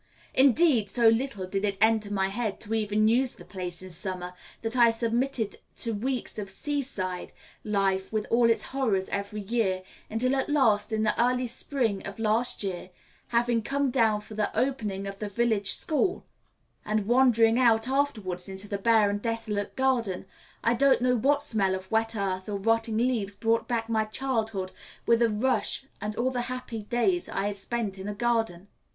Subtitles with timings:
[0.33, 4.33] Indeed, so little did it enter my head to even use the place in summer,
[4.63, 7.31] that I submitted to weeks of seaside
[7.63, 12.17] life with all its horrors every year; until at last, in the early spring of
[12.17, 12.89] last year,
[13.27, 16.25] having come down for the opening of the village school,
[16.83, 20.25] and wandering out afterwards into the bare and desolate garden,
[20.63, 24.71] I don't know what smell of wet earth or rotting leaves brought back my childhood
[25.05, 28.67] with a rush and all the happy days I had spent in a garden.